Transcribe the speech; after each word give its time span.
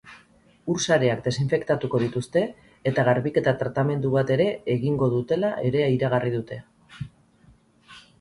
Ur-sareak 0.75 1.19
desinfektatuko 1.25 1.99
dituzte 2.03 2.41
eta 2.91 3.03
garbiketa 3.09 3.53
tratamendu 3.59 4.13
bat 4.15 4.33
ere 4.37 4.47
egingo 4.77 5.11
dutela 5.13 5.53
ere 5.71 5.85
iragarri 5.97 6.33
dute. 6.39 6.59